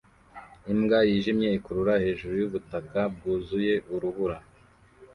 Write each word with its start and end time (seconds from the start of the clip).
Imbwa 0.71 0.99
yijimye 1.09 1.47
ikururahejuru 1.57 2.33
yubutaka 2.41 2.99
bwuzuye 3.13 3.73
urubura 3.93 4.37